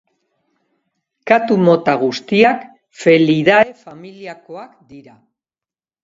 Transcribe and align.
Katu 1.31 1.57
mota 1.65 1.93
guztiak 2.03 2.63
Felidae 3.01 3.67
familiakoak 3.83 4.73
dira. 4.95 5.15